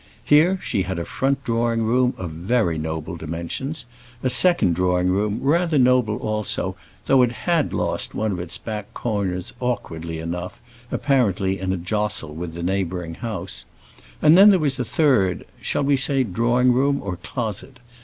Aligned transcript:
Here 0.23 0.57
she 0.63 0.81
had 0.81 0.97
a 0.97 1.05
front 1.05 1.43
drawing 1.43 1.83
room 1.83 2.15
of 2.17 2.31
very 2.31 2.79
noble 2.79 3.17
dimensions, 3.17 3.85
a 4.23 4.31
second 4.31 4.73
drawing 4.73 5.09
room 5.11 5.37
rather 5.43 5.77
noble 5.77 6.17
also, 6.17 6.75
though 7.05 7.21
it 7.21 7.31
had 7.45 7.71
lost 7.71 8.15
one 8.15 8.31
of 8.31 8.39
its 8.39 8.57
back 8.57 8.95
corners 8.95 9.53
awkwardly 9.59 10.17
enough, 10.17 10.59
apparently 10.91 11.59
in 11.59 11.71
a 11.71 11.77
jostle 11.77 12.33
with 12.33 12.55
the 12.55 12.63
neighbouring 12.63 13.13
house; 13.13 13.65
and 14.23 14.35
then 14.35 14.49
there 14.49 14.57
was 14.57 14.79
a 14.79 14.83
third 14.85 15.45
shall 15.61 15.83
we 15.83 15.95
say 15.95 16.23
drawing 16.23 16.73
room, 16.73 16.99
or 16.99 17.15
closet? 17.17 17.77